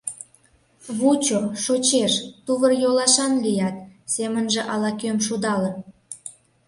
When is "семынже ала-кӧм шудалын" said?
4.13-5.75